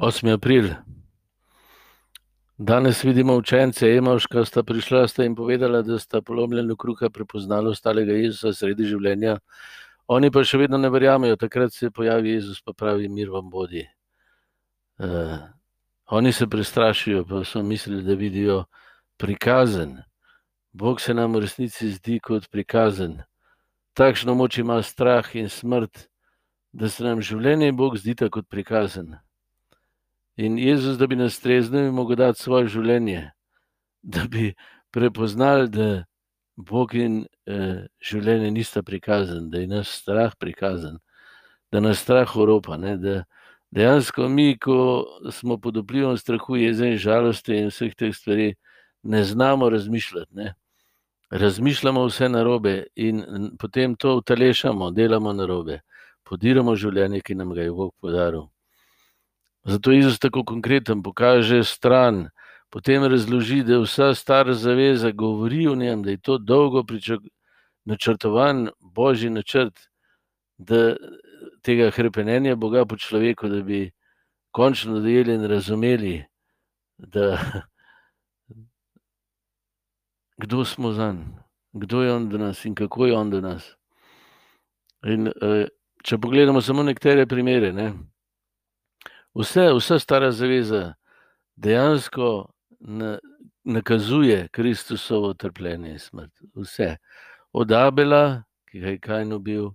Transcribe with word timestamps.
8. 0.00 0.32
april. 0.32 0.68
Danes 2.58 3.04
vidimo 3.04 3.34
učence 3.36 3.86
Emavška, 3.96 4.44
sta 4.44 4.62
prišla 4.62 5.08
sta 5.08 5.24
in 5.24 5.34
povedala, 5.36 5.82
da 5.82 5.98
sta 5.98 6.22
polomljeno 6.22 6.76
kruha 6.76 7.10
prepoznala 7.10 7.68
ostalega 7.68 8.16
Jezusa 8.16 8.54
sredi 8.56 8.88
življenja. 8.88 9.36
Oni 10.08 10.32
pa 10.32 10.40
še 10.40 10.62
vedno 10.62 10.80
ne 10.80 10.88
verjamejo, 10.88 11.36
takrat 11.36 11.76
se 11.76 11.92
pojavi 11.92 12.32
Jezus, 12.32 12.64
pa 12.64 12.72
pravi: 12.72 13.12
Mir 13.12 13.28
vam 13.28 13.52
bodi. 13.52 13.84
Uh, 14.96 15.36
oni 16.08 16.32
se 16.32 16.48
prestrašijo, 16.48 17.26
pa 17.28 17.44
so 17.44 17.60
mislili, 17.62 18.00
da 18.02 18.16
vidijo 18.16 18.64
prikazen. 19.20 19.98
Bog 20.72 21.00
se 21.00 21.12
nam 21.14 21.36
v 21.36 21.44
resnici 21.44 21.92
zdi 21.92 22.22
kot 22.24 22.48
prikazen. 22.48 23.20
Takšno 23.92 24.32
moč 24.34 24.64
ima 24.64 24.80
strah 24.82 25.28
in 25.36 25.52
smrt, 25.52 26.06
da 26.72 26.88
se 26.88 27.04
nam 27.04 27.20
življenje 27.20 27.76
Bog 27.76 28.00
zdi 28.00 28.16
kot 28.30 28.48
prikazen. 28.48 29.18
In 30.40 30.56
Jezus, 30.58 30.96
da 30.98 31.06
bi 31.06 31.16
nas 31.16 31.34
streznil, 31.36 31.84
je 31.84 31.92
mogel 31.92 32.16
dati 32.16 32.40
svoje 32.40 32.68
življenje, 32.72 33.26
da 34.02 34.22
bi 34.24 34.54
prepoznali, 34.90 35.66
da 35.68 35.88
Bog 36.56 36.94
in 36.96 37.18
eh, 37.44 37.82
življenje 38.00 38.48
nista 38.54 38.80
prikazani, 38.82 39.50
da 39.52 39.60
je 39.60 39.68
naš 39.68 39.90
strah 40.00 40.32
prikazan, 40.40 40.96
da 41.72 41.82
nas 41.84 42.00
strah 42.00 42.32
oropa. 42.40 42.78
Ne? 42.80 42.94
Da 42.96 43.16
dejansko 43.76 44.28
mi, 44.32 44.54
ko 44.56 44.76
smo 45.30 45.58
pod 45.60 45.76
vplivom 45.82 46.16
strahu, 46.16 46.56
jeze 46.56 46.88
in 46.94 46.96
žalosti 46.96 47.58
in 47.60 47.68
vseh 47.68 47.92
teh 47.92 48.14
stvari, 48.16 48.54
ne 49.02 49.20
znamo 49.24 49.68
razmišljati. 49.68 50.38
Ne? 50.40 50.54
Razmišljamo 51.30 52.06
vse 52.08 52.30
na 52.32 52.46
robe 52.48 52.86
in 52.96 53.52
potem 53.60 53.92
to 53.94 54.16
utelešamo, 54.22 54.88
delamo 54.90 55.36
na 55.36 55.44
robe, 55.52 55.82
podiramo 56.24 56.78
življenje, 56.80 57.20
ki 57.20 57.36
nam 57.36 57.52
ga 57.52 57.68
je 57.68 57.76
Bog 57.76 57.92
podaril. 58.00 58.48
Zato 59.64 59.92
Jezus 59.92 60.18
tako 60.18 60.44
konkreten 60.44 61.02
pokaže 61.02 61.64
stran, 61.64 62.28
potem 62.70 63.04
razloži, 63.04 63.62
da 63.62 63.72
je 63.72 63.84
vsa 63.84 64.14
stara 64.14 64.54
zaveza 64.54 65.10
govori 65.10 65.66
o 65.68 65.74
njem, 65.74 66.02
da 66.02 66.10
je 66.10 66.20
to 66.20 66.38
dolgo 66.38 66.84
načrtovan 67.84 68.68
božji 68.80 69.30
načrt, 69.30 69.80
da 70.58 70.96
tega 71.62 71.90
krepenja 71.90 72.56
Boga 72.56 72.84
po 72.84 72.96
človeku, 72.96 73.48
da 73.48 73.62
bi 73.62 73.90
končno 74.50 75.00
dojeli 75.00 75.34
in 75.34 75.44
razumeli, 75.44 76.24
da 76.98 77.38
kdo 80.42 80.64
smo 80.64 80.92
za 80.92 81.12
njim, 81.12 81.34
kdo 81.72 82.02
je 82.02 82.12
on 82.12 82.28
do 82.28 82.38
nas 82.38 82.64
in 82.64 82.74
kako 82.74 83.06
je 83.06 83.16
on 83.16 83.30
do 83.30 83.40
nas. 83.40 83.76
In, 85.04 85.28
uh, 85.28 85.66
če 86.04 86.18
pogledamo 86.18 86.60
samo 86.60 86.82
nekatere 86.82 87.26
primere. 87.26 87.72
Ne, 87.72 87.92
vse, 89.34 89.72
vsa 89.74 89.98
stara 89.98 90.30
zaveza 90.30 90.94
dejansko 91.56 92.52
na, 92.80 93.18
nakazuje 93.64 94.48
Kristusovo 94.48 95.34
trpljenje 95.34 95.90
in 95.90 95.98
smrt. 95.98 96.32
Vse. 96.54 96.96
Od 97.52 97.72
Abela, 97.72 98.42
ki 98.70 98.80
ga 98.80 98.88
je 98.88 98.98
Kajn 98.98 99.32
ubil, 99.32 99.70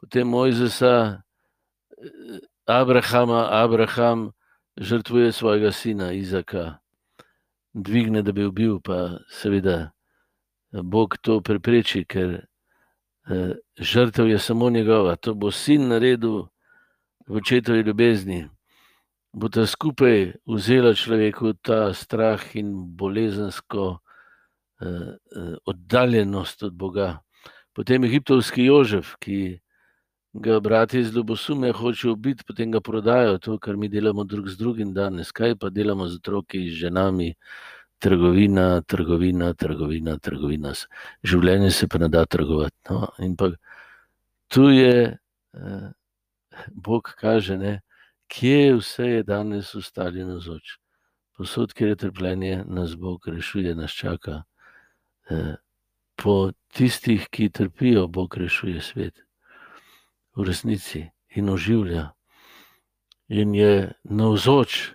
potem 0.00 0.28
Mojzesa, 0.28 1.22
Abrahama, 2.66 3.48
Abraham 3.50 4.32
žrtvuje 4.76 5.32
svojega 5.32 5.72
sina 5.72 6.12
Izaka, 6.12 6.78
dvigne, 7.72 8.22
da 8.22 8.32
bi 8.32 8.44
ubil, 8.44 8.80
pa 8.80 9.18
seveda 9.28 9.90
Bog 10.82 11.16
to 11.20 11.40
prepreči, 11.40 12.04
ker 12.04 12.46
eh, 13.30 13.54
žrtev 13.78 14.28
je 14.28 14.38
samo 14.38 14.70
njegova. 14.70 15.16
To 15.16 15.34
bo 15.34 15.50
sin 15.50 15.88
naredil 15.88 16.46
v 17.26 17.36
očetovi 17.36 17.80
ljubezni 17.80 18.48
bo 19.34 19.48
ta 19.50 19.66
skupaj 19.66 20.38
vzela 20.46 20.94
človeku 20.94 21.58
ta 21.58 21.90
strah 21.94 22.38
in 22.54 22.70
bolezensko 22.94 23.98
eh, 24.80 24.86
eh, 24.86 25.54
oddaljenost 25.66 26.62
od 26.62 26.74
Boga. 26.74 27.18
Potem 27.74 28.04
egiptovski 28.06 28.64
Jožef, 28.70 29.16
ki 29.18 29.58
ga 30.34 30.60
brati 30.60 30.98
iz 30.98 31.14
Ljubosume 31.14 31.72
hoče 31.72 32.08
ubiti, 32.10 32.44
potem 32.46 32.70
ga 32.70 32.80
prodajo, 32.80 33.38
to, 33.38 33.58
kar 33.58 33.76
mi 33.76 33.88
delamo 33.88 34.24
drug 34.24 34.48
z 34.48 34.56
drugim 34.56 34.94
danes. 34.94 35.32
Kaj 35.32 35.56
pa 35.58 35.70
delamo 35.70 36.06
z 36.08 36.22
otroki, 36.22 36.70
z 36.70 36.86
ženami, 36.86 37.34
trgovina, 37.98 38.82
trgovina, 38.86 39.52
trgovina, 39.54 40.18
trgovina. 40.18 40.74
Življenje 41.22 41.70
se 41.70 41.88
pa 41.88 41.98
ne 41.98 42.08
da 42.08 42.22
trgovati. 42.26 42.76
No? 42.90 43.10
Pa 43.38 43.50
tu 44.46 44.70
je, 44.70 45.18
eh, 45.54 45.90
Bog 46.70 47.10
kaže, 47.18 47.58
ne, 47.58 47.80
kje 48.28 48.76
vse 48.78 49.08
je 49.08 49.22
danes 49.22 49.74
ostali 49.74 50.24
na 50.24 50.38
zoč. 50.38 50.78
Posod, 51.36 51.74
kjer 51.74 51.88
je 51.88 51.96
trpljenje, 51.96 52.64
nas 52.66 52.94
Bog 52.96 53.28
rešuje, 53.28 53.74
nas 53.74 53.90
čaka. 53.90 54.42
Eh, 55.30 55.56
po 56.16 56.52
tistih, 56.72 57.26
ki 57.30 57.50
trpijo, 57.50 58.06
Bog 58.08 58.36
rešuje 58.36 58.80
svet, 58.80 59.24
v 60.36 60.44
resnici 60.46 61.10
in 61.34 61.48
oživlja. 61.50 62.12
In 63.28 63.54
je 63.54 63.92
navzoč 64.04 64.94